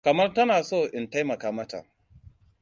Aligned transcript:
Kamar 0.05 0.33
tana 0.33 0.63
son 0.63 0.89
in 0.93 1.09
taimaka 1.09 1.51
mata. 1.51 1.83